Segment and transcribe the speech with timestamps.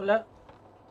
[0.00, 0.26] Hola,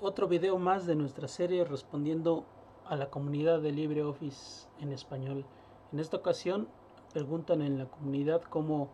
[0.02, 2.44] otro video más de nuestra serie respondiendo
[2.86, 5.46] a la comunidad de LibreOffice en español.
[5.94, 6.68] En esta ocasión
[7.14, 8.90] preguntan en la comunidad cómo,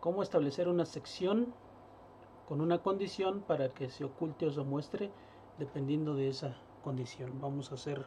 [0.00, 1.52] cómo establecer una sección
[2.48, 5.10] con una condición para que se oculte o se muestre
[5.58, 7.38] dependiendo de esa condición.
[7.38, 8.06] Vamos a hacer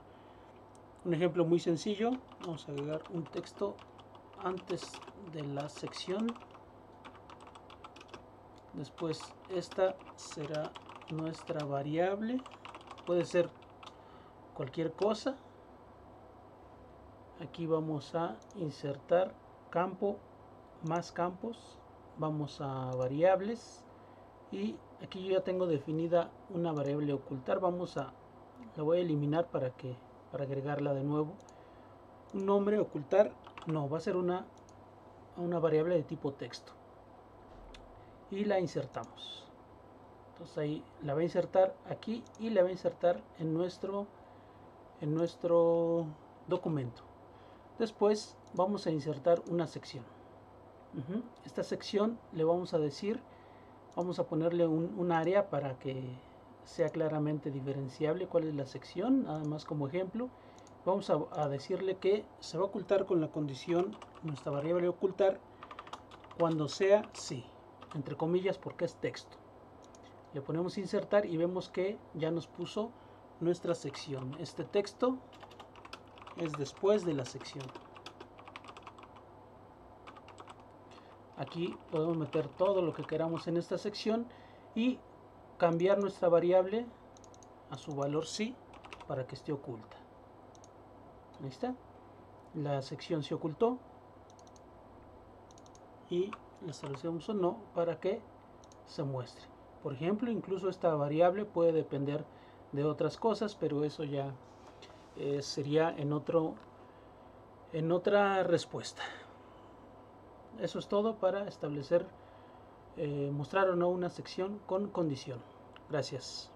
[1.06, 2.10] un ejemplo muy sencillo.
[2.44, 3.76] Vamos a agregar un texto
[4.44, 4.94] antes
[5.32, 6.26] de la sección.
[8.74, 9.22] Después
[9.52, 10.72] esta será
[11.12, 12.42] nuestra variable.
[13.06, 13.50] Puede ser
[14.54, 15.36] cualquier cosa.
[17.42, 19.34] Aquí vamos a insertar
[19.70, 20.18] campo
[20.88, 21.80] más campos.
[22.18, 23.84] Vamos a variables.
[24.52, 27.60] Y aquí yo ya tengo definida una variable ocultar.
[27.60, 28.14] Vamos a
[28.76, 29.96] la voy a eliminar para que
[30.32, 31.34] para agregarla de nuevo.
[32.34, 33.32] Un nombre ocultar
[33.68, 34.46] no va a ser una
[35.38, 36.72] una variable de tipo texto.
[38.32, 39.46] Y la insertamos
[40.36, 44.06] entonces ahí la va a insertar aquí y la va a insertar en nuestro
[45.00, 46.06] en nuestro
[46.48, 47.04] documento.
[47.80, 50.04] Después vamos a insertar una sección.
[51.46, 53.22] Esta sección le vamos a decir
[53.96, 56.04] vamos a ponerle un, área para que
[56.66, 60.30] sea claramente diferenciable cuál es la sección además como ejemplo.
[60.86, 65.40] Vamos a, a, decirle que se va a ocultar con la condición nuestra variable ocultar
[66.38, 67.46] cuando sea sí
[67.94, 69.38] entre comillas porque es texto
[70.36, 72.92] le ponemos insertar y vemos que ya nos puso
[73.40, 74.36] nuestra sección.
[74.38, 75.18] Este texto
[76.36, 77.66] es después de la sección.
[81.38, 84.28] Aquí podemos meter todo lo que queramos en esta sección
[84.76, 85.00] y
[85.58, 86.86] cambiar nuestra variable
[87.70, 88.56] a su valor sí
[89.08, 89.96] para que esté oculta.
[91.42, 91.74] Ahí está
[92.56, 93.78] la sección se ocultó
[96.10, 96.30] y
[96.62, 98.22] la establecemos o no para que
[98.86, 99.55] se muestre
[99.86, 102.26] por ejemplo, incluso esta variable puede depender
[102.72, 104.34] de otras cosas, pero eso ya
[105.16, 106.56] eh, sería en, otro,
[107.72, 109.04] en otra respuesta.
[110.60, 112.08] Eso es todo para establecer,
[112.98, 115.38] eh, mostrar o no una sección con condición.
[115.88, 116.55] Gracias.